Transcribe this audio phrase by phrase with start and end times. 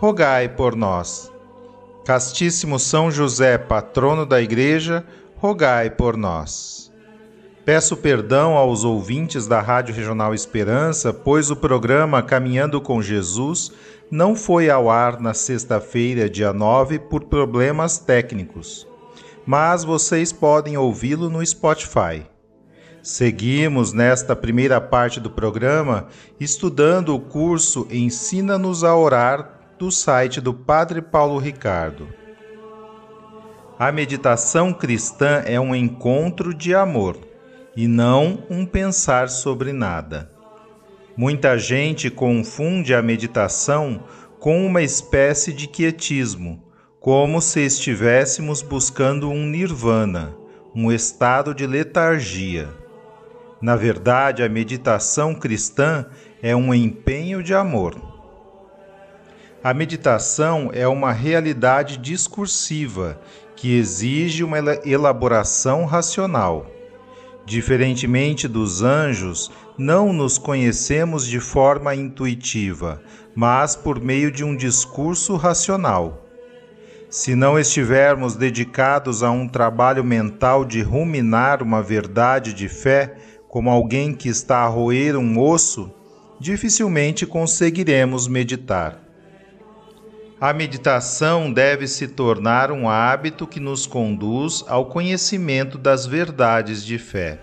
[0.00, 1.30] rogai por nós.
[2.06, 5.04] Castíssimo São José, patrono da Igreja,
[5.36, 6.90] rogai por nós.
[7.66, 13.72] Peço perdão aos ouvintes da Rádio Regional Esperança, pois o programa Caminhando com Jesus
[14.10, 18.88] não foi ao ar na sexta-feira, dia 9, por problemas técnicos,
[19.44, 22.24] mas vocês podem ouvi-lo no Spotify.
[23.02, 26.06] Seguimos nesta primeira parte do programa
[26.40, 32.06] estudando o curso Ensina-nos a Orar do site do Padre Paulo Ricardo.
[33.78, 37.16] A meditação cristã é um encontro de amor
[37.74, 40.30] e não um pensar sobre nada.
[41.16, 44.04] Muita gente confunde a meditação
[44.38, 46.62] com uma espécie de quietismo,
[47.00, 50.36] como se estivéssemos buscando um nirvana,
[50.74, 52.68] um estado de letargia.
[53.62, 56.04] Na verdade, a meditação cristã
[56.42, 58.09] é um empenho de amor
[59.62, 63.20] a meditação é uma realidade discursiva
[63.54, 66.66] que exige uma elaboração racional.
[67.44, 73.02] Diferentemente dos anjos, não nos conhecemos de forma intuitiva,
[73.34, 76.26] mas por meio de um discurso racional.
[77.10, 83.14] Se não estivermos dedicados a um trabalho mental de ruminar uma verdade de fé,
[83.46, 85.92] como alguém que está a roer um osso,
[86.38, 89.09] dificilmente conseguiremos meditar.
[90.40, 96.96] A meditação deve se tornar um hábito que nos conduz ao conhecimento das verdades de
[96.96, 97.38] fé.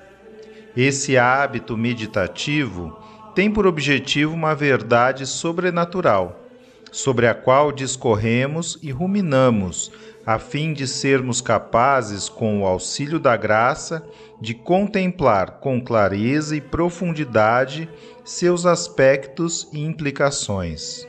[0.75, 2.97] Esse hábito meditativo
[3.36, 6.44] tem por objetivo uma verdade sobrenatural,
[6.91, 9.91] sobre a qual discorremos e ruminamos,
[10.25, 14.03] a fim de sermos capazes, com o auxílio da graça,
[14.41, 17.88] de contemplar com clareza e profundidade
[18.25, 21.07] seus aspectos e implicações.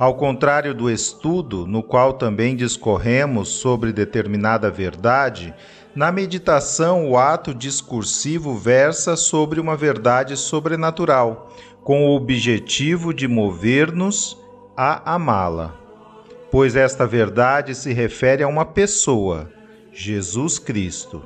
[0.00, 5.54] Ao contrário do estudo, no qual também discorremos sobre determinada verdade,
[5.94, 14.38] na meditação o ato discursivo versa sobre uma verdade sobrenatural, com o objetivo de mover-nos
[14.74, 15.74] a amá-la.
[16.50, 19.50] Pois esta verdade se refere a uma pessoa,
[19.92, 21.22] Jesus Cristo.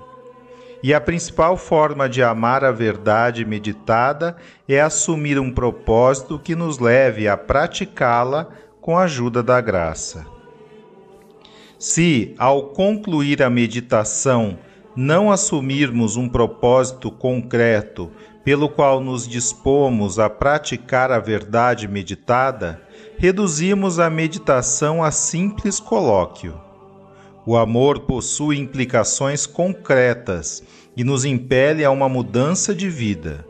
[0.82, 4.36] E a principal forma de amar a verdade meditada
[4.68, 8.48] é assumir um propósito que nos leve a praticá-la
[8.84, 10.26] com a ajuda da graça.
[11.78, 14.58] Se, ao concluir a meditação,
[14.94, 18.10] não assumirmos um propósito concreto
[18.44, 22.78] pelo qual nos dispomos a praticar a verdade meditada,
[23.16, 26.60] reduzimos a meditação a simples colóquio.
[27.46, 30.62] O amor possui implicações concretas
[30.94, 33.46] e nos impele a uma mudança de vida.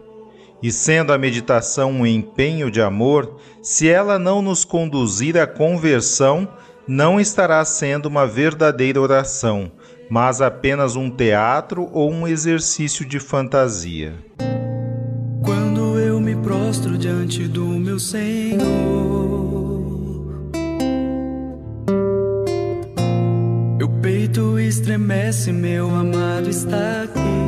[0.65, 6.49] E sendo a meditação um empenho de amor, se ela não nos conduzir à conversão,
[6.89, 9.71] não estará sendo uma verdadeira oração,
[10.09, 14.15] mas apenas um teatro ou um exercício de fantasia.
[15.45, 18.65] Quando eu me prostro diante do meu Senhor,
[23.77, 27.44] meu peito estremece, meu amado está aqui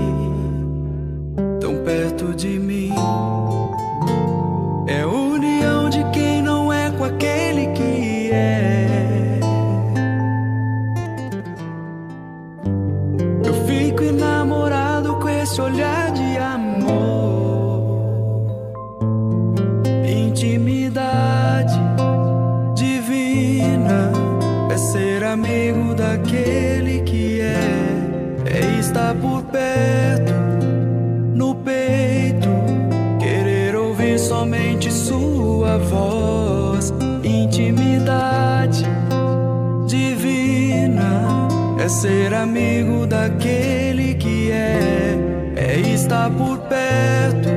[41.87, 45.15] é ser amigo daquele que é,
[45.55, 47.49] é estar por perto,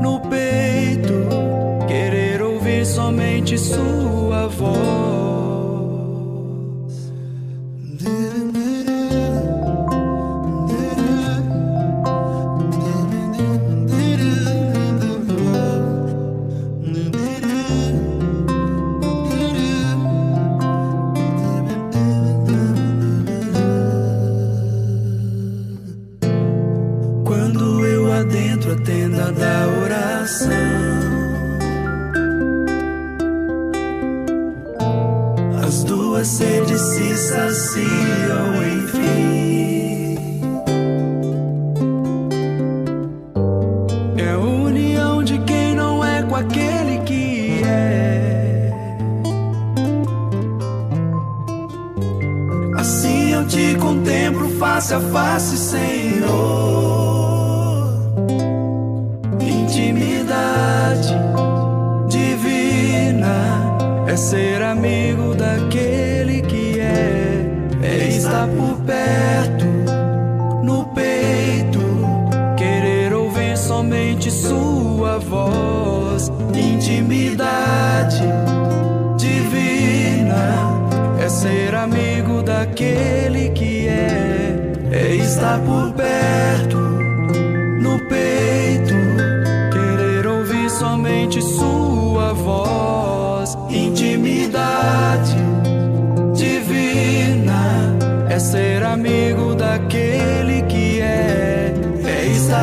[0.00, 1.26] no peito,
[1.88, 4.03] querer ouvir somente sua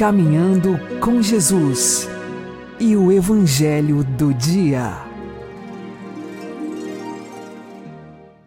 [0.00, 2.08] Caminhando com Jesus
[2.78, 4.96] e o Evangelho do Dia.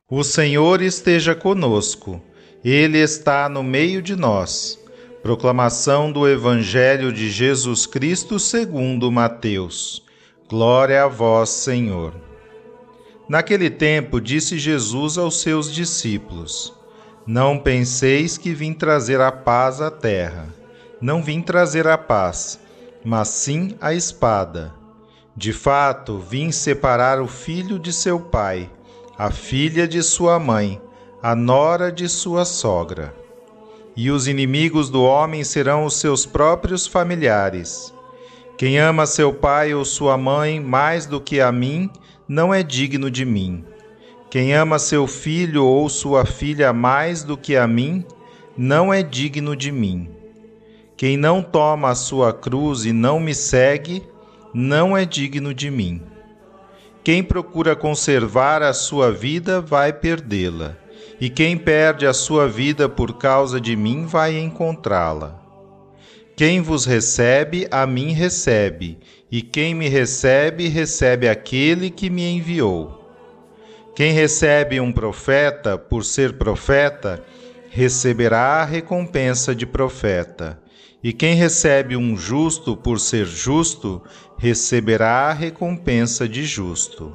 [0.10, 2.20] O Senhor esteja conosco,
[2.66, 4.80] Ele está no meio de nós.
[5.22, 10.04] Proclamação do Evangelho de Jesus Cristo segundo Mateus.
[10.50, 12.16] Glória a vós, Senhor.
[13.30, 16.74] Naquele tempo disse Jesus aos seus discípulos:
[17.28, 20.63] Não penseis que vim trazer a paz à terra.
[21.04, 22.58] Não vim trazer a paz,
[23.04, 24.74] mas sim a espada.
[25.36, 28.72] De fato, vim separar o filho de seu pai,
[29.18, 30.82] a filha de sua mãe,
[31.22, 33.14] a nora de sua sogra.
[33.98, 37.94] E os inimigos do homem serão os seus próprios familiares.
[38.58, 41.90] Quem ama seu pai ou sua mãe mais do que a mim,
[42.26, 43.66] não é digno de mim.
[44.30, 48.06] Quem ama seu filho ou sua filha mais do que a mim,
[48.56, 50.23] não é digno de mim.
[51.04, 54.02] Quem não toma a sua cruz e não me segue,
[54.54, 56.02] não é digno de mim.
[57.04, 60.78] Quem procura conservar a sua vida vai perdê-la,
[61.20, 65.42] e quem perde a sua vida por causa de mim vai encontrá-la.
[66.38, 68.98] Quem vos recebe, a mim recebe,
[69.30, 73.14] e quem me recebe, recebe aquele que me enviou.
[73.94, 77.22] Quem recebe um profeta por ser profeta,
[77.70, 80.63] receberá a recompensa de profeta.
[81.04, 84.02] E quem recebe um justo por ser justo,
[84.38, 87.14] receberá a recompensa de justo.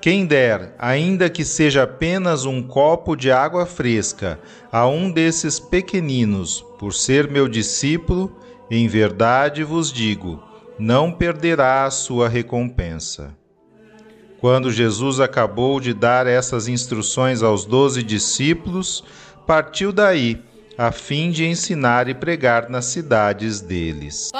[0.00, 4.38] Quem der, ainda que seja apenas um copo de água fresca,
[4.70, 8.34] a um desses pequeninos, por ser meu discípulo,
[8.70, 10.42] em verdade vos digo,
[10.78, 13.36] não perderá a sua recompensa.
[14.40, 19.04] Quando Jesus acabou de dar essas instruções aos doze discípulos,
[19.46, 20.40] partiu daí,
[20.80, 24.30] a fim de ensinar e pregar nas cidades deles.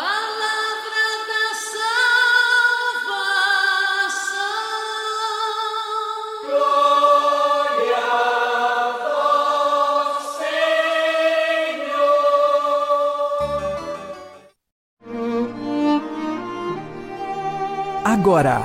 [18.03, 18.63] agora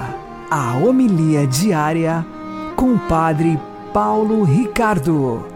[0.50, 2.25] a homilia diária
[2.77, 3.60] com o Padre
[3.94, 5.54] Paulo Ricardo.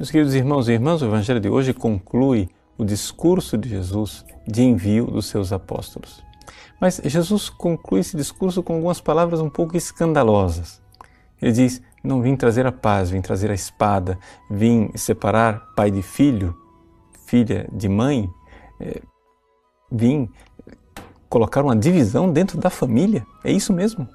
[0.00, 4.62] Meus queridos irmãos e irmãs, o Evangelho de hoje conclui o discurso de Jesus de
[4.62, 6.24] envio dos seus apóstolos.
[6.80, 10.80] Mas Jesus conclui esse discurso com algumas palavras um pouco escandalosas.
[11.42, 14.18] Ele diz: Não vim trazer a paz, vim trazer a espada,
[14.50, 16.56] vim separar pai de filho,
[17.26, 18.26] filha de mãe,
[18.80, 19.02] é,
[19.92, 20.30] vim
[21.28, 23.26] colocar uma divisão dentro da família.
[23.44, 24.08] É isso mesmo.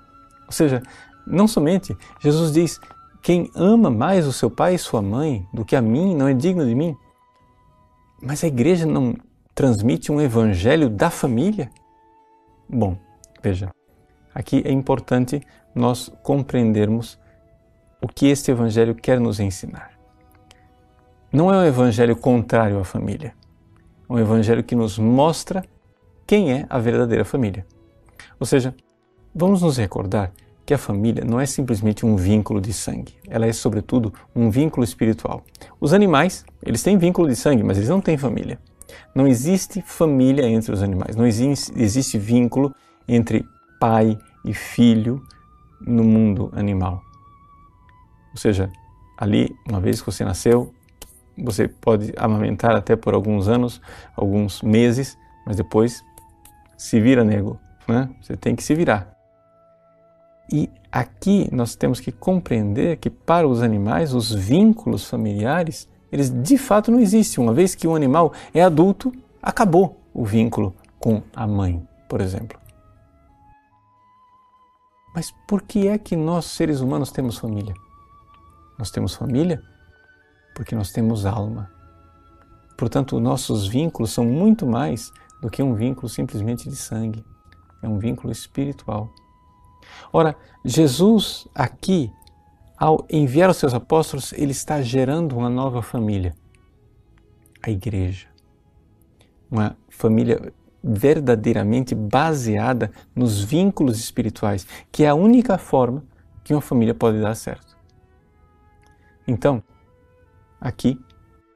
[0.47, 0.81] Ou seja,
[1.27, 2.79] não somente Jesus diz:
[3.25, 6.33] quem ama mais o seu pai e sua mãe do que a mim não é
[6.35, 6.95] digno de mim.
[8.21, 9.15] Mas a igreja não
[9.55, 11.71] transmite um evangelho da família?
[12.69, 12.95] Bom,
[13.41, 13.71] veja,
[14.31, 15.41] aqui é importante
[15.73, 17.19] nós compreendermos
[17.99, 19.93] o que este evangelho quer nos ensinar.
[21.33, 23.33] Não é um evangelho contrário à família.
[24.07, 25.65] É um evangelho que nos mostra
[26.27, 27.65] quem é a verdadeira família.
[28.39, 28.75] Ou seja,
[29.33, 30.31] vamos nos recordar
[30.65, 34.83] que a família não é simplesmente um vínculo de sangue, ela é sobretudo um vínculo
[34.83, 35.43] espiritual.
[35.79, 38.59] Os animais, eles têm vínculo de sangue, mas eles não têm família.
[39.13, 42.73] Não existe família entre os animais, não existe, existe vínculo
[43.07, 43.45] entre
[43.79, 45.21] pai e filho
[45.79, 47.01] no mundo animal.
[48.31, 48.71] Ou seja,
[49.17, 50.73] ali, uma vez que você nasceu,
[51.37, 53.81] você pode amamentar até por alguns anos,
[54.15, 56.03] alguns meses, mas depois
[56.77, 57.59] se vira, nego.
[57.87, 58.09] Né?
[58.21, 59.14] Você tem que se virar.
[60.51, 66.57] E aqui nós temos que compreender que para os animais os vínculos familiares, eles de
[66.57, 67.43] fato não existem.
[67.43, 69.11] Uma vez que o animal é adulto,
[69.41, 72.59] acabou o vínculo com a mãe, por exemplo.
[75.13, 77.73] Mas por que é que nós seres humanos temos família?
[78.77, 79.61] Nós temos família
[80.55, 81.69] porque nós temos alma.
[82.77, 85.11] Portanto, nossos vínculos são muito mais
[85.41, 87.23] do que um vínculo simplesmente de sangue.
[87.81, 89.09] É um vínculo espiritual.
[90.11, 92.11] Ora, Jesus aqui,
[92.77, 96.33] ao enviar os seus apóstolos, ele está gerando uma nova família,
[97.61, 98.27] a igreja.
[99.49, 106.03] Uma família verdadeiramente baseada nos vínculos espirituais, que é a única forma
[106.43, 107.77] que uma família pode dar certo.
[109.27, 109.63] Então,
[110.61, 110.99] aqui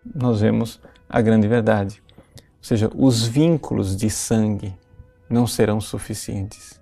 [0.03, 2.01] nós vemos a grande verdade.
[2.36, 4.75] Ou seja, os vínculos de sangue
[5.29, 6.78] não serão suficientes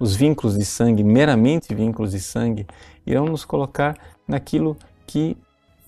[0.00, 2.66] os vínculos de sangue, meramente vínculos de sangue,
[3.06, 4.76] irão nos colocar naquilo
[5.06, 5.36] que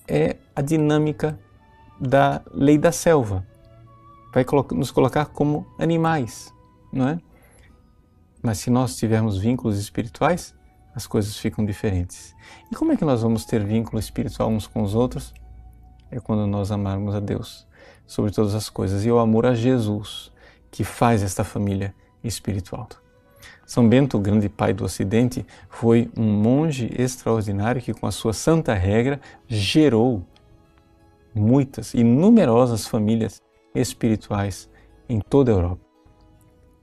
[0.07, 1.39] é a dinâmica
[1.99, 3.45] da lei da selva.
[4.31, 6.53] Vai nos colocar como animais,
[6.91, 7.19] não é?
[8.41, 10.53] Mas se nós tivermos vínculos espirituais,
[10.93, 12.35] as coisas ficam diferentes.
[12.71, 15.33] E como é que nós vamos ter vínculo espiritual uns com os outros?
[16.11, 17.65] É quando nós amarmos a Deus
[18.05, 20.31] sobre todas as coisas e o amor a Jesus
[20.69, 22.87] que faz esta família espiritual.
[23.65, 28.33] São Bento, o grande pai do Ocidente, foi um monge extraordinário que, com a sua
[28.33, 30.23] santa regra, gerou
[31.33, 33.41] muitas e numerosas famílias
[33.73, 34.69] espirituais
[35.07, 35.81] em toda a Europa.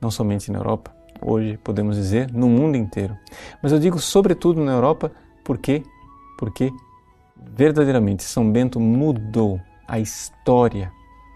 [0.00, 3.16] Não somente na Europa, hoje podemos dizer no mundo inteiro.
[3.62, 5.12] Mas eu digo sobretudo na Europa
[5.44, 5.82] porque
[6.38, 6.72] porque
[7.54, 10.90] verdadeiramente São Bento mudou a história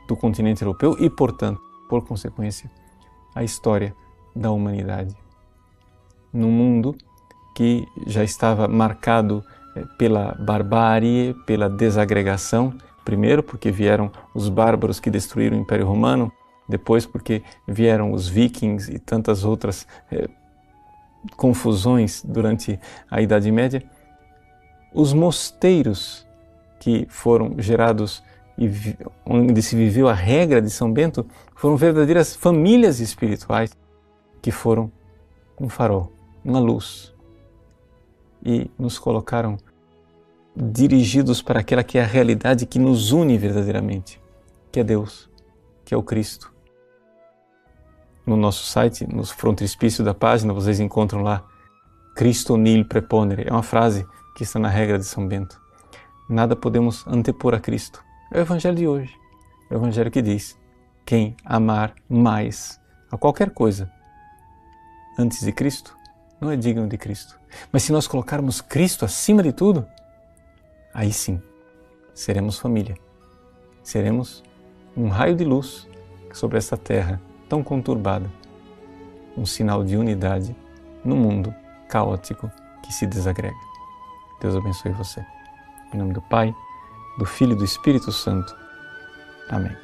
[0.09, 2.71] do continente europeu e, portanto, por consequência,
[3.35, 3.95] a história
[4.35, 5.15] da humanidade
[6.35, 6.95] num mundo
[7.55, 9.43] que já estava marcado
[9.77, 12.75] eh, pela barbárie, pela desagregação,
[13.05, 16.33] primeiro porque vieram os bárbaros que destruíram o Império Romano,
[16.69, 20.29] depois porque vieram os vikings e tantas outras eh,
[21.37, 23.83] confusões durante a Idade Média,
[24.93, 26.27] os mosteiros
[26.81, 28.23] que foram gerados
[28.59, 28.71] e
[29.27, 31.27] onde se viveu a regra de São Bento
[31.57, 33.77] foram verdadeiras famílias espirituais
[34.41, 34.93] que foram
[35.61, 36.14] um farol
[36.45, 37.15] uma luz
[38.45, 39.57] e nos colocaram
[40.55, 44.21] dirigidos para aquela que é a realidade que nos une verdadeiramente,
[44.71, 45.31] que é Deus,
[45.85, 46.53] que é o Cristo.
[48.27, 51.45] No nosso site, no frontispício da página, vocês encontram lá
[52.15, 53.45] Cristo nil preponere.
[53.47, 55.61] É uma frase que está na regra de São Bento.
[56.29, 58.03] Nada podemos antepor a Cristo.
[58.33, 59.15] É o Evangelho de hoje.
[59.71, 60.59] É o Evangelho que diz:
[61.05, 63.91] quem amar mais a qualquer coisa
[65.19, 65.95] antes de Cristo
[66.41, 67.39] não é digno de Cristo.
[67.73, 69.87] Mas se nós colocarmos Cristo acima de tudo,
[70.93, 71.41] aí sim
[72.13, 72.97] seremos família.
[73.83, 74.43] Seremos
[74.97, 75.89] um raio de luz
[76.33, 78.31] sobre essa terra tão conturbada,
[79.37, 80.57] um sinal de unidade
[81.05, 81.55] no mundo
[81.89, 82.51] caótico
[82.83, 83.57] que se desagrega.
[84.41, 85.25] Deus abençoe você.
[85.93, 86.55] Em nome do Pai,
[87.19, 88.55] do Filho e do Espírito Santo.
[89.49, 89.84] Amém.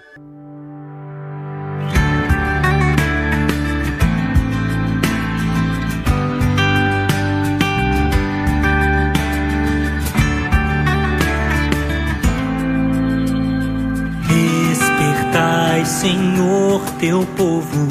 [16.00, 17.86] Senhor, teu povo,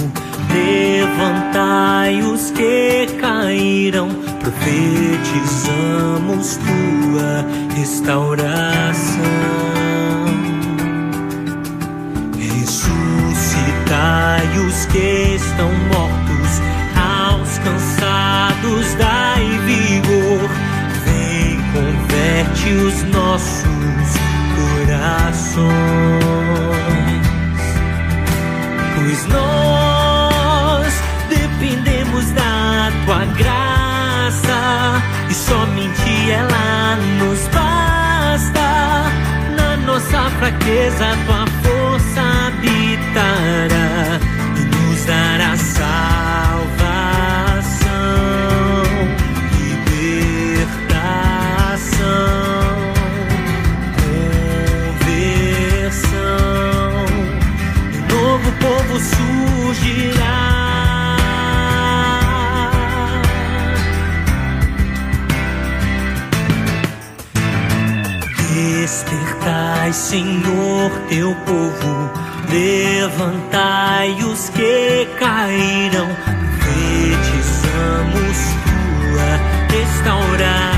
[0.51, 7.46] levantai os que caíram profetizamos tua
[7.78, 9.22] restauração.
[12.36, 16.62] Ressuscitai os que estão mortos,
[16.98, 20.50] aos cansados dai vigor.
[21.06, 24.18] Vem, converte os nossos
[24.56, 25.68] corações,
[29.10, 30.94] pois nós
[31.30, 39.10] dependemos da tua graça e somente ela nos basta.
[39.58, 41.49] Na nossa fraqueza, tua
[69.93, 72.12] Senhor, teu povo,
[72.50, 76.08] levantai os que caíram,
[76.60, 80.69] profetizamos tua restauração.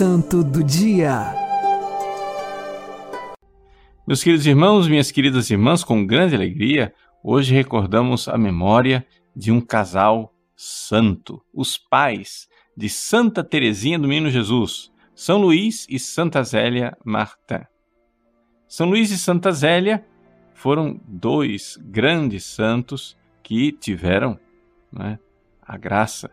[0.00, 1.26] Santo do Dia.
[4.06, 9.60] Meus queridos irmãos, minhas queridas irmãs, com grande alegria, hoje recordamos a memória de um
[9.60, 16.96] casal santo, os pais de Santa Teresinha do Menino Jesus, São Luís e Santa Zélia
[17.04, 17.66] Martin.
[18.66, 20.02] São Luís e Santa Zélia
[20.54, 24.40] foram dois grandes santos que tiveram
[24.90, 25.18] né,
[25.60, 26.30] a graça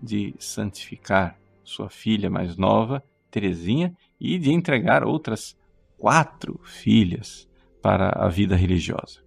[0.00, 1.36] de santificar
[1.68, 5.56] sua filha mais nova, Teresinha, e de entregar outras
[5.96, 7.48] quatro filhas
[7.80, 9.22] para a vida religiosa.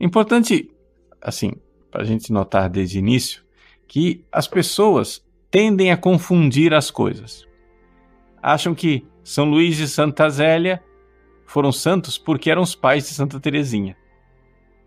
[0.00, 0.70] Importante,
[1.20, 1.52] assim,
[1.90, 3.44] para a gente notar desde o início,
[3.86, 7.46] que as pessoas tendem a confundir as coisas.
[8.42, 10.82] Acham que São Luís e Santa Zélia
[11.46, 13.96] foram santos porque eram os pais de Santa Teresinha.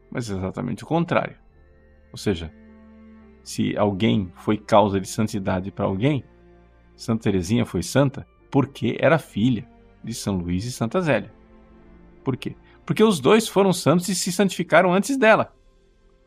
[0.09, 1.37] Mas é exatamente o contrário.
[2.11, 2.53] Ou seja,
[3.43, 6.23] se alguém foi causa de santidade para alguém,
[6.95, 9.67] Santa Teresinha foi santa porque era filha
[10.03, 11.33] de São Luís e Santa Zélia.
[12.23, 12.55] Por quê?
[12.85, 15.53] Porque os dois foram santos e se santificaram antes dela.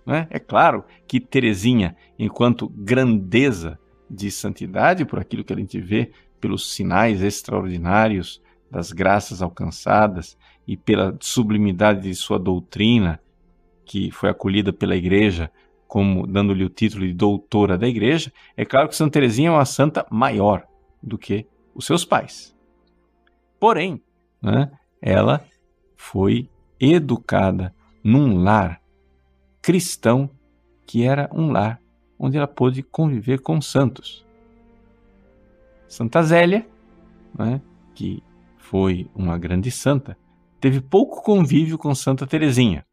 [0.06, 0.26] Não é?
[0.30, 3.78] é claro que Teresinha, enquanto grandeza
[4.10, 10.76] de santidade, por aquilo que a gente vê pelos sinais extraordinários das graças alcançadas e
[10.76, 13.20] pela sublimidade de sua doutrina,
[13.84, 15.50] que foi acolhida pela Igreja
[15.94, 19.64] como dando-lhe o título de doutora da Igreja, é claro que Santa Teresinha é uma
[19.64, 20.66] santa maior
[21.00, 22.52] do que os seus pais.
[23.60, 24.02] Porém,
[24.42, 25.46] né, ela
[25.94, 28.82] foi educada num lar
[29.62, 30.28] cristão
[30.84, 31.80] que era um lar
[32.18, 34.26] onde ela pôde conviver com santos.
[35.86, 36.66] Santa Zélia,
[37.38, 37.62] né,
[37.94, 38.20] que
[38.58, 40.18] foi uma grande santa,
[40.60, 42.84] teve pouco convívio com Santa Teresinha.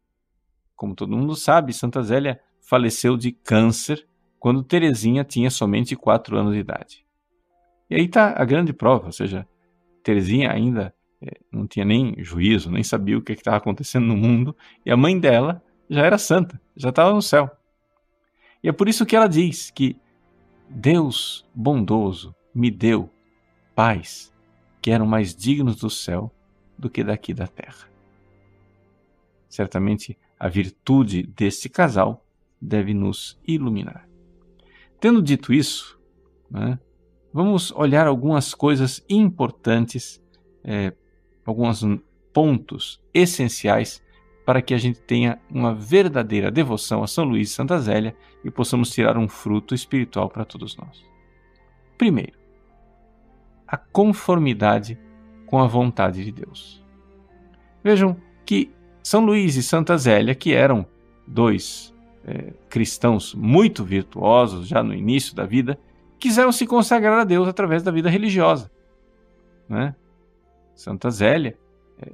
[0.76, 4.06] Como todo mundo sabe, Santa Zélia faleceu de câncer
[4.38, 7.06] quando Teresinha tinha somente 4 anos de idade.
[7.90, 9.46] E aí está a grande prova, ou seja,
[10.02, 14.56] Teresinha ainda é, não tinha nem juízo, nem sabia o que estava acontecendo no mundo,
[14.84, 17.50] e a mãe dela já era santa, já estava no céu.
[18.62, 19.96] E é por isso que ela diz que
[20.68, 23.10] Deus bondoso me deu
[23.74, 24.32] pais
[24.80, 26.32] que eram mais dignos do céu
[26.76, 27.88] do que daqui da terra.
[29.48, 32.26] Certamente a virtude desse casal
[32.62, 34.08] deve nos iluminar.
[35.00, 35.98] Tendo dito isso,
[36.48, 36.78] né,
[37.32, 40.22] vamos olhar algumas coisas importantes,
[40.62, 40.92] é,
[41.44, 41.84] alguns
[42.32, 44.02] pontos essenciais
[44.46, 48.50] para que a gente tenha uma verdadeira devoção a São Luís e Santa Zélia e
[48.50, 51.04] possamos tirar um fruto espiritual para todos nós.
[51.98, 52.38] Primeiro,
[53.66, 54.98] a conformidade
[55.46, 56.84] com a vontade de Deus.
[57.82, 58.72] Vejam que
[59.02, 60.86] São Luís e Santa Zélia, que eram
[61.26, 61.92] dois
[62.24, 65.78] é, cristãos muito virtuosos já no início da vida,
[66.18, 68.70] quiseram se consagrar a Deus através da vida religiosa.
[69.68, 69.94] Né?
[70.74, 71.58] Santa Zélia
[72.00, 72.12] é,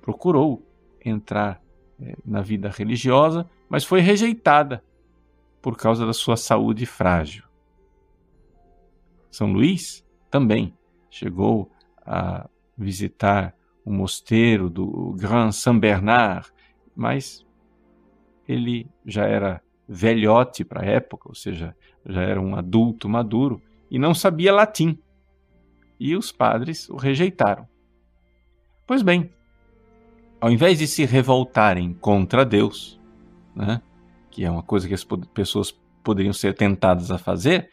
[0.00, 0.62] procurou
[1.04, 1.62] entrar
[2.00, 4.82] é, na vida religiosa, mas foi rejeitada
[5.62, 7.44] por causa da sua saúde frágil.
[9.30, 10.74] São Luís também
[11.10, 11.70] chegou
[12.04, 16.52] a visitar o mosteiro do Grand Saint Bernard,
[16.94, 17.45] mas
[18.48, 23.98] ele já era velhote para a época, ou seja, já era um adulto maduro e
[23.98, 24.98] não sabia latim.
[25.98, 27.66] E os padres o rejeitaram.
[28.86, 29.30] Pois bem,
[30.40, 33.00] ao invés de se revoltarem contra Deus,
[33.54, 33.80] né,
[34.30, 35.72] que é uma coisa que as pessoas
[36.04, 37.70] poderiam ser tentadas a fazer,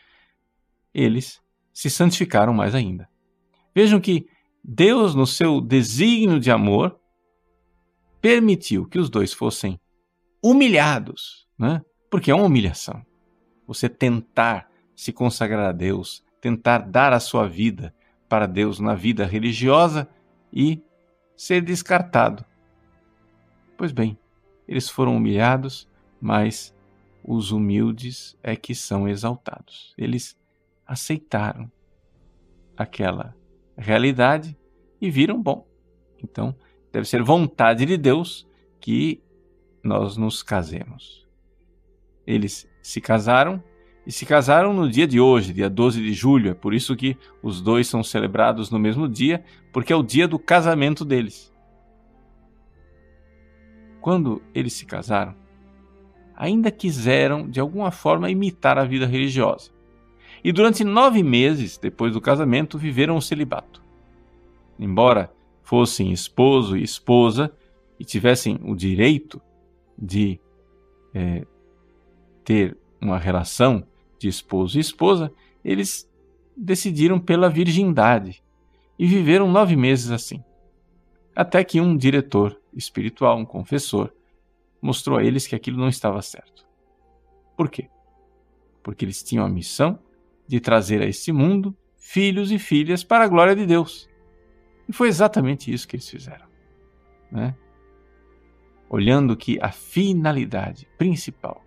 [0.94, 1.42] eles
[1.74, 3.10] se santificaram mais ainda.
[3.76, 4.28] Vejam que
[4.64, 6.98] Deus, no seu desígnio de amor,
[8.22, 9.80] permitiu que os dois fossem
[10.44, 11.82] humilhados, né?
[12.10, 13.06] porque é uma humilhação.
[13.66, 17.94] Você tentar se consagrar a Deus, tentar dar a sua vida
[18.28, 20.08] para Deus na vida religiosa
[20.52, 20.82] e
[21.36, 22.46] ser descartado
[23.78, 24.18] Pois bem,
[24.68, 25.90] eles foram humilhados,
[26.22, 26.74] mas
[27.22, 29.94] os humildes é que são exaltados.
[29.98, 30.38] Eles
[30.86, 31.72] aceitaram
[32.78, 33.36] aquela
[33.78, 34.58] realidade
[35.02, 35.68] e viram bom.
[36.24, 36.56] Então,
[36.92, 38.48] deve ser vontade de Deus
[38.80, 39.22] que
[39.84, 41.28] nós nos casemos.
[42.26, 43.62] Eles se casaram
[44.06, 46.52] e se casaram no dia de hoje, dia 12 de julho.
[46.52, 50.28] É por isso que os dois são celebrados no mesmo dia, porque é o dia
[50.28, 51.54] do casamento deles
[54.04, 55.34] quando eles se casaram,
[56.36, 59.72] ainda quiseram de alguma forma imitar a vida religiosa.
[60.44, 63.82] E durante nove meses depois do casamento viveram o celibato.
[64.78, 67.50] Embora fossem esposo e esposa
[67.98, 69.42] e tivessem o direito
[69.98, 70.40] de
[71.14, 71.46] é,
[72.44, 73.86] ter uma relação
[74.20, 75.32] de esposo e esposa,
[75.64, 76.10] eles
[76.56, 78.44] decidiram pela virgindade
[78.98, 80.44] e viveram nove meses assim.
[81.36, 84.14] Até que um diretor espiritual, um confessor,
[84.82, 86.66] mostrou a eles que aquilo não estava certo.
[87.58, 87.90] Por quê?
[88.84, 90.00] Porque eles tinham a missão
[90.48, 94.10] de trazer a este mundo filhos e filhas para a glória de Deus.
[94.88, 96.46] E foi exatamente isso que eles fizeram.
[97.32, 97.56] Né?
[98.94, 101.66] Olhando que a finalidade principal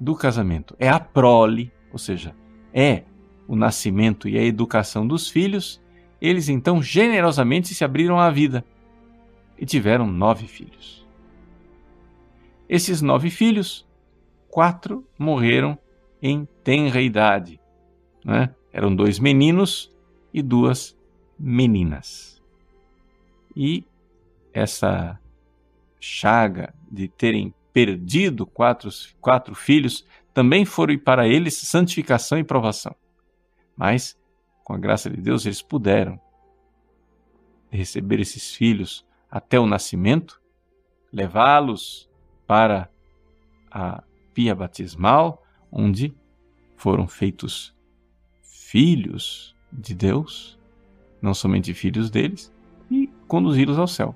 [0.00, 2.34] do casamento é a prole, ou seja,
[2.74, 3.04] é
[3.46, 5.80] o nascimento e a educação dos filhos,
[6.20, 8.64] eles então generosamente se abriram à vida
[9.56, 11.06] e tiveram nove filhos.
[12.68, 13.86] Esses nove filhos,
[14.48, 15.78] quatro morreram
[16.20, 17.60] em tenra idade.
[18.24, 18.52] Né?
[18.72, 19.94] Eram dois meninos
[20.34, 20.98] e duas
[21.38, 22.42] meninas.
[23.54, 23.84] E
[24.52, 25.20] essa
[26.00, 32.94] chaga de terem perdido quatro, quatro filhos também foi para eles santificação e provação.
[33.76, 34.18] Mas,
[34.64, 36.20] com a graça de Deus, eles puderam
[37.70, 40.40] receber esses filhos até o nascimento,
[41.12, 42.08] levá-los
[42.46, 42.90] para
[43.70, 46.14] a pia batismal, onde
[46.76, 47.74] foram feitos
[48.42, 50.58] filhos de Deus,
[51.20, 52.52] não somente filhos deles,
[52.90, 54.14] e conduzi-los ao céu.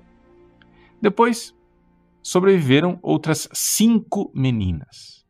[1.01, 1.55] Depois
[2.23, 5.23] sobreviveram outras cinco meninas.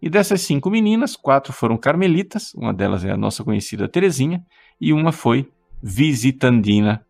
[0.00, 4.42] E dessas cinco meninas, quatro foram carmelitas, uma delas é a nossa conhecida Teresinha,
[4.80, 5.50] e uma foi
[5.82, 7.04] visitandina,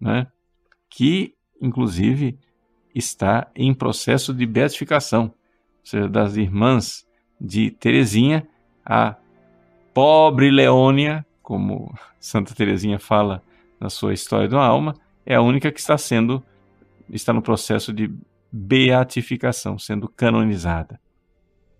[0.00, 0.28] né?
[0.88, 2.38] que inclusive
[2.94, 5.32] está em processo de beatificação, ou
[5.82, 7.06] seja, das irmãs
[7.40, 8.46] de Teresinha,
[8.84, 9.16] a
[9.92, 13.42] pobre Leônia, como Santa Teresinha fala
[13.80, 14.94] na sua História da Alma,
[15.24, 16.42] é a única que está sendo
[17.10, 18.12] está no processo de
[18.50, 21.00] beatificação, sendo canonizada.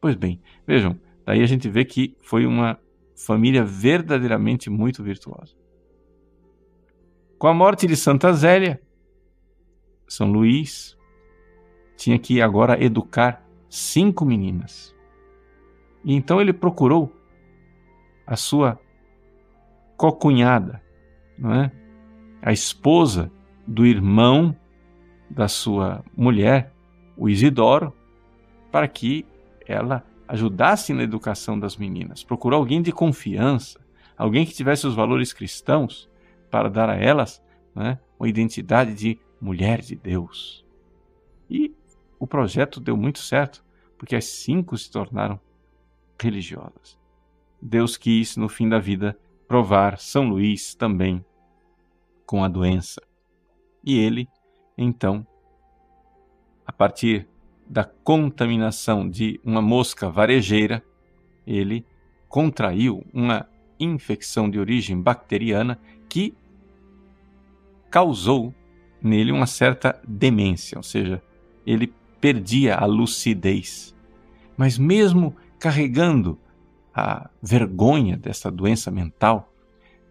[0.01, 2.79] Pois bem, vejam, Daí a gente vê que foi uma
[3.17, 5.55] família verdadeiramente muito virtuosa.
[7.37, 8.81] Com a morte de Santa Zélia,
[10.07, 10.97] São Luís
[11.97, 14.95] tinha que agora educar cinco meninas.
[16.05, 17.13] E então ele procurou
[18.25, 18.79] a sua
[19.97, 20.81] cocunhada,
[21.37, 21.73] não é?
[22.41, 23.33] a esposa
[23.67, 24.57] do irmão
[25.29, 26.73] da sua mulher,
[27.17, 27.93] o Isidoro,
[28.71, 29.27] para que
[29.67, 32.23] ela ajudasse na educação das meninas.
[32.23, 33.81] Procurou alguém de confiança,
[34.17, 36.09] alguém que tivesse os valores cristãos
[36.51, 37.43] para dar a elas
[37.75, 40.65] né, uma identidade de mulher de Deus.
[41.49, 41.75] E
[42.19, 43.65] o projeto deu muito certo,
[43.99, 45.39] porque as cinco se tornaram
[46.21, 46.99] religiosas.
[47.61, 51.25] Deus quis, no fim da vida, provar São Luís também
[52.25, 53.01] com a doença.
[53.85, 54.29] E ele,
[54.77, 55.27] então,
[56.67, 57.27] a partir
[57.69, 60.83] da contaminação de uma mosca varejeira,
[61.47, 61.85] ele
[62.29, 66.35] contraiu uma infecção de origem bacteriana que
[67.91, 68.55] causou
[69.03, 71.23] nele uma certa demência, ou seja,
[71.67, 73.95] ele perdia a lucidez.
[74.57, 76.39] Mas mesmo carregando
[76.95, 79.53] a vergonha dessa doença mental,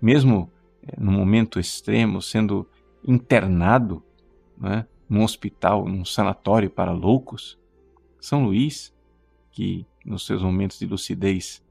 [0.02, 0.52] mesmo
[0.84, 2.68] eh, no momento extremo, sendo
[3.08, 4.04] internado
[4.58, 7.60] né, num hospital, num sanatório para loucos,
[8.20, 8.94] São Luís,
[9.52, 11.64] que nos seus momentos de lucidez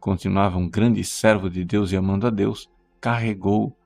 [0.00, 3.76] continuava um grande servo de Deus e amando a Deus, carregou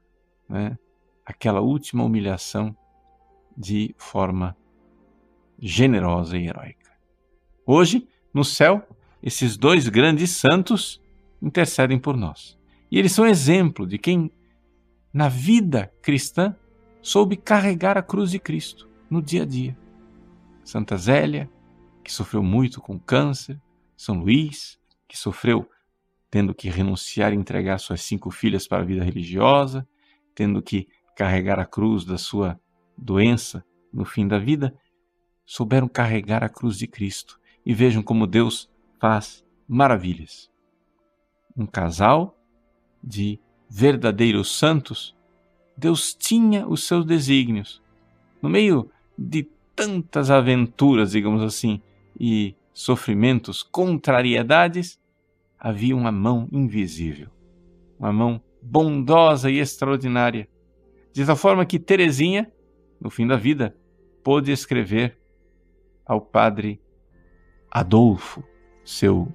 [0.48, 0.78] né,
[1.24, 2.76] aquela última humilhação
[3.56, 4.56] de forma
[5.58, 6.90] generosa e heróica.
[7.66, 8.86] Hoje, no céu,
[9.22, 11.00] esses dois grandes santos
[11.40, 12.58] intercedem por nós.
[12.90, 14.30] E eles são exemplo de quem,
[15.12, 16.54] na vida cristã,
[17.02, 19.76] soube carregar a cruz de Cristo no dia a dia.
[20.64, 21.50] Santa Zélia,
[22.04, 23.60] que sofreu muito com câncer,
[23.96, 25.68] São Luís, que sofreu
[26.30, 29.86] tendo que renunciar e entregar suas cinco filhas para a vida religiosa,
[30.34, 30.86] tendo que
[31.16, 32.58] carregar a cruz da sua
[32.96, 34.74] doença no fim da vida,
[35.44, 37.40] souberam carregar a cruz de Cristo.
[37.66, 40.48] E vejam como Deus faz maravilhas.
[41.56, 42.38] Um casal
[43.02, 45.16] de verdadeiros santos,
[45.80, 47.82] Deus tinha os seus desígnios.
[48.42, 51.80] No meio de tantas aventuras, digamos assim,
[52.18, 55.00] e sofrimentos, contrariedades,
[55.58, 57.28] havia uma mão invisível,
[57.98, 60.46] uma mão bondosa e extraordinária
[61.14, 62.52] de tal forma que Teresinha,
[63.00, 63.74] no fim da vida,
[64.22, 65.18] pôde escrever
[66.04, 66.78] ao padre
[67.70, 68.44] Adolfo,
[68.84, 69.32] seu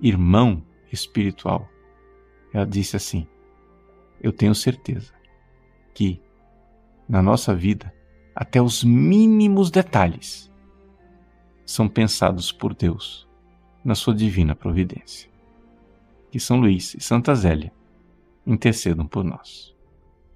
[0.00, 1.66] irmão espiritual.
[2.52, 3.26] Ela disse assim:
[4.20, 5.15] Eu tenho certeza
[5.96, 6.20] que
[7.08, 7.90] na nossa vida,
[8.34, 10.52] até os mínimos detalhes
[11.64, 13.26] são pensados por Deus
[13.82, 15.30] na sua divina providência.
[16.30, 17.72] Que São Luís e Santa Zélia
[18.46, 19.74] intercedam por nós.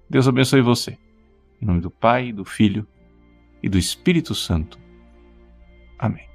[0.09, 0.97] Deus abençoe você.
[1.61, 2.87] Em nome do Pai, do Filho
[3.61, 4.79] e do Espírito Santo.
[5.99, 6.30] Amém.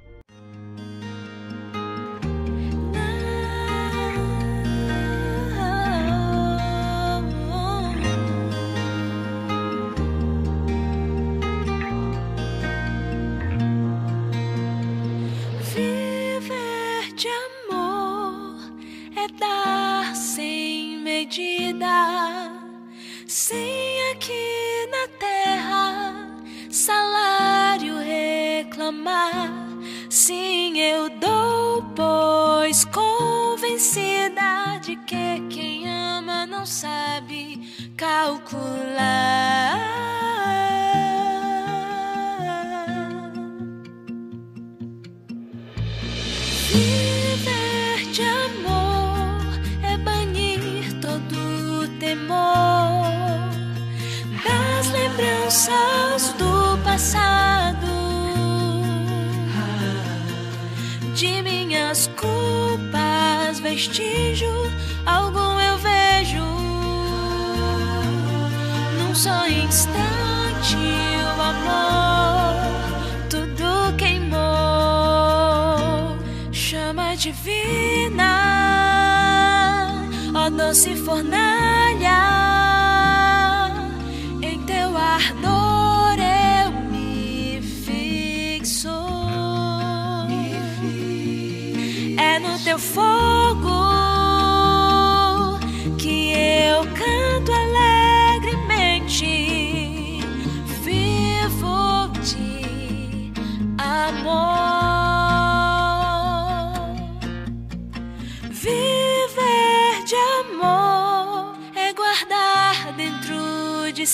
[80.67, 81.66] Doce fornalha,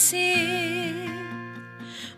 [0.03, 1.07] si.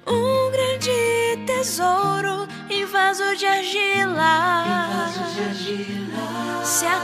[0.08, 4.98] Um grande tesouro em vaso de argila.
[6.64, 7.00] Se a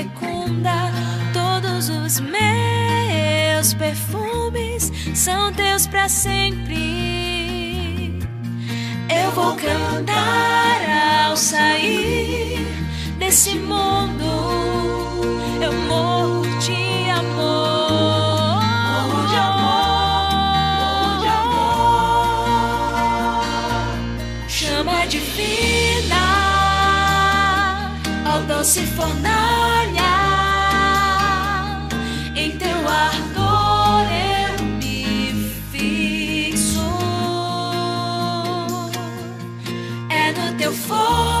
[0.00, 0.90] fecunda.
[1.32, 6.78] Todos os meus perfumes são teus para sempre.
[9.08, 12.66] Eu vou cantar ao sair
[13.18, 14.24] desse mundo.
[15.62, 17.60] Eu morro de amor.
[24.48, 26.16] Chama divina,
[28.26, 29.39] ó doce fornalha.
[40.90, 41.39] No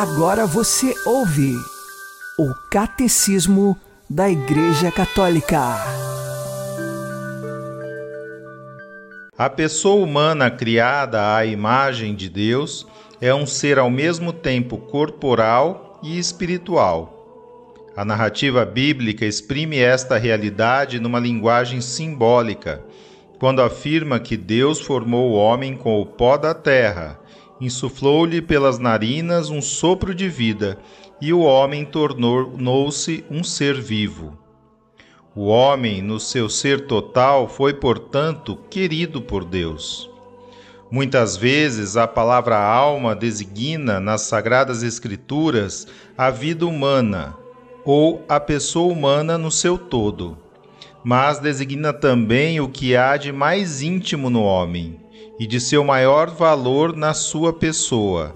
[0.00, 1.56] Agora você ouve
[2.38, 3.76] o Catecismo
[4.08, 5.58] da Igreja Católica.
[9.36, 12.86] A pessoa humana criada à imagem de Deus
[13.20, 17.90] é um ser ao mesmo tempo corporal e espiritual.
[17.96, 22.84] A narrativa bíblica exprime esta realidade numa linguagem simbólica,
[23.40, 27.18] quando afirma que Deus formou o homem com o pó da terra,
[27.60, 30.78] insuflou-lhe pelas narinas um sopro de vida,
[31.20, 34.38] e o homem tornou-se um ser vivo.
[35.34, 40.08] O homem, no seu ser total, foi, portanto, querido por Deus.
[40.90, 47.36] Muitas vezes a palavra alma designa nas Sagradas Escrituras a vida humana
[47.84, 50.38] ou a pessoa humana no seu todo,
[51.04, 54.98] mas designa também o que há de mais íntimo no homem
[55.38, 58.34] e de seu maior valor na sua pessoa,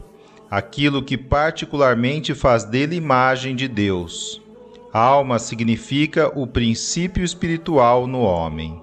[0.50, 4.40] aquilo que particularmente faz dele imagem de Deus.
[4.92, 8.80] Alma significa o princípio espiritual no homem.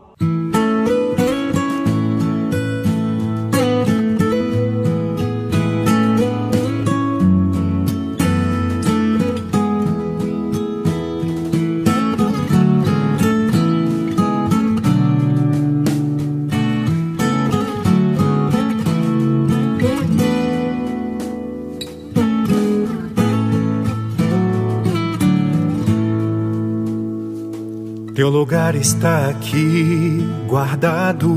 [28.29, 31.27] Teu lugar está aqui guardado.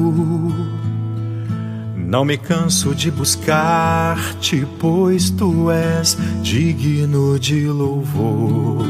[1.97, 8.85] Não me canso de buscar-te, pois tu és digno de louvor.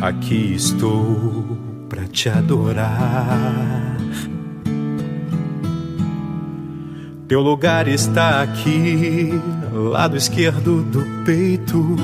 [0.00, 1.58] Aqui estou
[1.90, 3.77] para te adorar.
[7.28, 9.38] Teu lugar está aqui,
[9.70, 11.94] lado esquerdo do peito,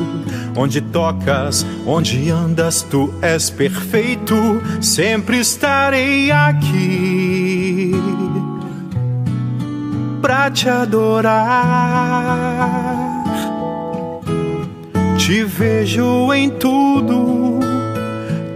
[0.55, 4.37] onde tocas, onde andas, tu és perfeito.
[4.83, 7.93] Sempre estarei aqui
[10.21, 11.41] pra te adorar.
[15.17, 17.61] Te vejo em tudo,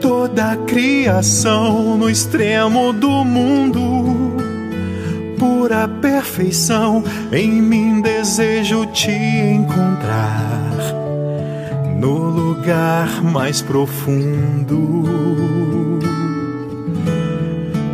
[0.03, 3.97] toda a criação no extremo do mundo
[6.19, 10.61] perfeição, em mim desejo te encontrar
[11.97, 15.05] no lugar mais profundo.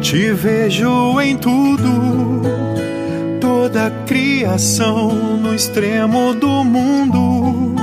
[0.01, 2.41] Te vejo em tudo,
[3.43, 7.75] toda criação no extremo do mundo.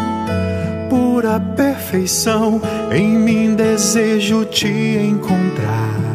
[0.90, 2.60] Pura perfeição,
[2.92, 6.11] em mim desejo te encontrar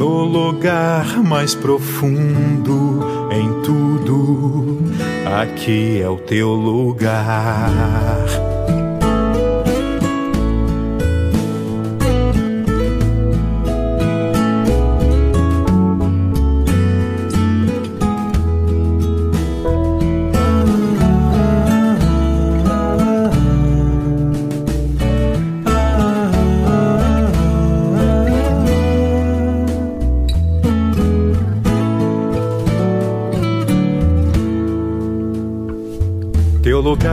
[0.00, 4.78] no lugar mais profundo em tudo.
[5.26, 8.49] Aqui é o teu lugar.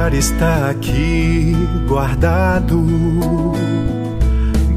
[0.07, 1.53] Lugar está aqui
[1.85, 2.81] guardado.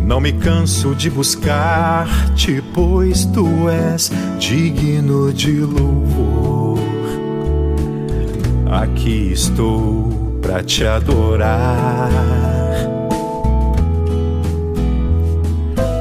[0.04, 4.10] Não me canso de buscar-te, pois tu és
[4.40, 6.80] digno de louvor.
[8.70, 12.10] Aqui estou para te adorar.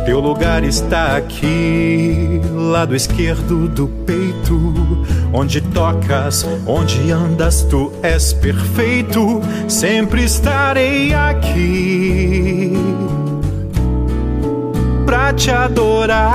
[0.08, 4.29] Teu lugar está aqui, lado esquerdo do peito.
[5.32, 9.42] Onde tocas, onde andas, tu és perfeito.
[9.68, 12.74] Sempre estarei aqui
[15.06, 16.30] pra te adorar.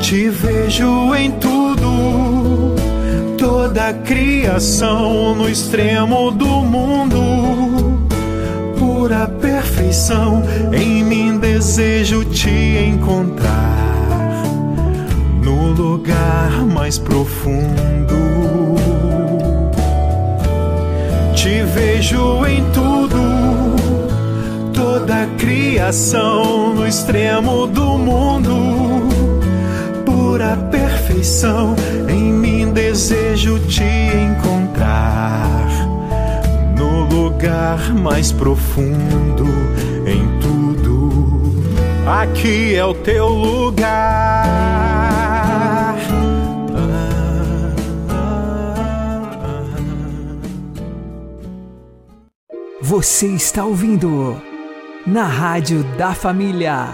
[0.00, 2.74] Te vejo em tudo,
[3.38, 8.00] toda a criação no extremo do mundo.
[8.78, 10.42] Pura perfeição,
[10.72, 13.69] em mim desejo te encontrar
[15.80, 18.20] lugar mais profundo.
[21.34, 23.18] Te vejo em tudo,
[24.74, 29.08] toda a criação no extremo do mundo.
[30.04, 31.74] Pura perfeição,
[32.08, 35.66] em mim desejo te encontrar
[36.76, 39.46] no lugar mais profundo
[40.06, 41.54] em tudo.
[42.06, 44.89] Aqui é o teu lugar.
[52.90, 54.42] Você está ouvindo
[55.06, 56.88] na Rádio da Família.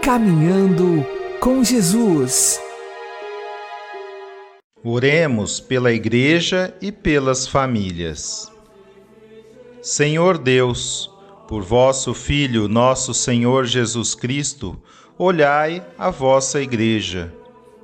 [0.00, 1.04] Caminhando
[1.40, 2.60] com Jesus.
[4.84, 8.48] Oremos pela Igreja e pelas famílias.
[9.82, 11.10] Senhor Deus,
[11.48, 14.80] por vosso Filho, nosso Senhor Jesus Cristo,
[15.18, 17.34] olhai a vossa Igreja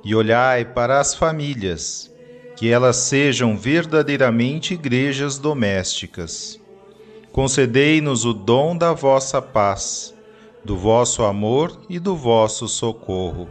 [0.05, 2.09] e olhai para as famílias,
[2.55, 6.56] que elas sejam verdadeiramente igrejas domésticas.
[7.37, 10.11] Concedei-nos o dom da vossa paz,
[10.65, 13.47] do vosso amor e do vosso socorro.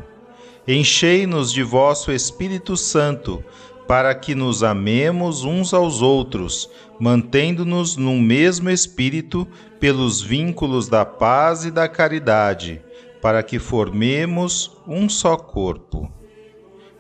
[0.66, 3.44] Enchei-nos de vosso Espírito Santo,
[3.86, 6.68] para que nos amemos uns aos outros,
[6.98, 9.46] mantendo-nos num mesmo espírito
[9.78, 12.82] pelos vínculos da paz e da caridade,
[13.22, 16.10] para que formemos um só corpo.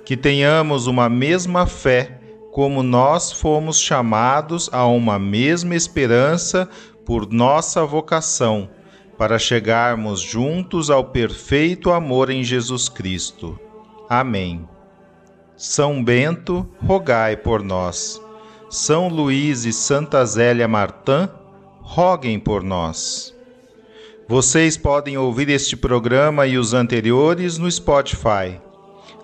[0.04, 2.20] Que tenhamos uma mesma fé,
[2.56, 6.66] como nós fomos chamados a uma mesma esperança
[7.04, 8.70] por nossa vocação,
[9.18, 13.60] para chegarmos juntos ao perfeito amor em Jesus Cristo.
[14.08, 14.66] Amém.
[15.54, 18.18] São Bento, rogai por nós.
[18.70, 21.28] São Luís e Santa Zélia Martã,
[21.82, 23.36] roguem por nós.
[24.26, 28.58] Vocês podem ouvir este programa e os anteriores no Spotify.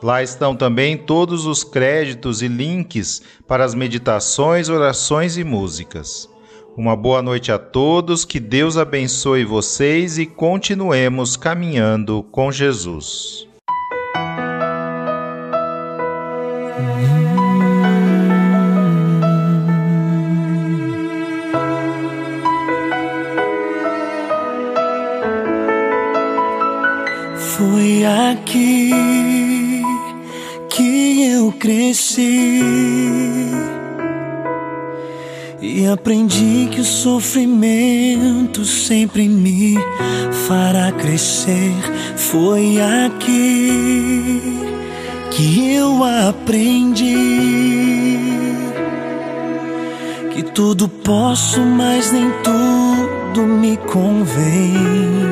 [0.03, 6.29] Lá estão também todos os créditos e links para as meditações, orações e músicas.
[6.77, 13.47] Uma boa noite a todos, que Deus abençoe vocês e continuemos caminhando com Jesus.
[36.03, 39.79] Aprendi que o sofrimento sempre me
[40.49, 41.73] fará crescer.
[42.17, 44.43] Foi aqui
[45.31, 47.15] que eu aprendi
[50.35, 55.23] que tudo posso, mas nem tudo me convém.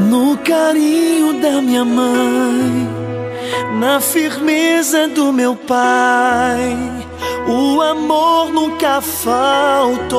[0.00, 2.97] no carinho da minha mãe,
[3.78, 6.76] na firmeza do meu pai,
[7.46, 10.18] o amor nunca faltou.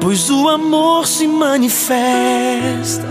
[0.00, 3.08] Pois o amor se manifesta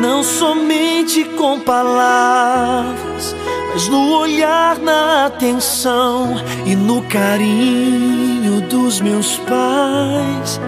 [0.00, 3.34] não somente com palavras,
[3.72, 10.60] mas no olhar, na atenção e no carinho dos meus pais.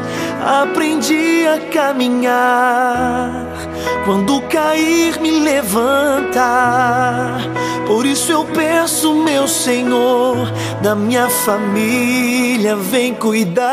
[0.45, 3.68] aprendi a caminhar.
[4.05, 7.41] Quando cair, me levantar.
[7.87, 10.53] Por isso eu peço, meu Senhor,
[10.83, 13.69] da minha família, vem cuidar.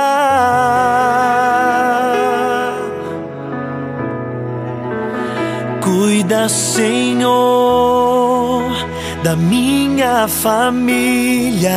[5.82, 8.64] Cuida, Senhor,
[9.22, 11.72] da minha família.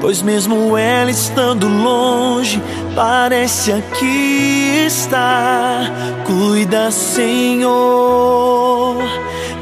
[0.00, 2.62] Pois mesmo ela estando longe,
[2.94, 5.90] parece aqui estar.
[6.24, 7.42] Cuida, Senhor,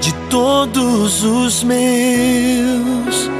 [0.01, 3.31] de todos os meus.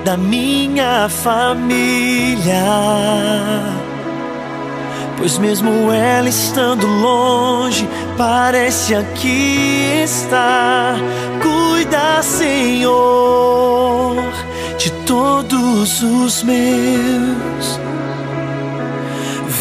[0.04, 2.62] da minha família.
[5.18, 10.96] Pois mesmo ela estando longe, parece aqui estar.
[11.42, 14.16] Cuida, Senhor,
[14.78, 17.80] de todos os meus.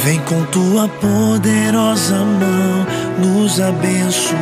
[0.04, 2.88] Vem com tua poderosa mão
[3.20, 4.42] nos abençoar.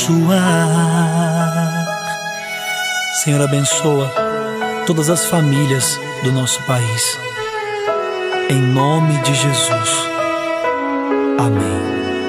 [0.00, 1.86] Abençoar.
[3.22, 4.12] Senhor, abençoa
[4.86, 7.18] todas as famílias do nosso país.
[8.48, 9.90] Em nome de Jesus.
[11.38, 12.19] Amém.